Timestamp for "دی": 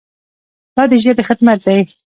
1.65-1.79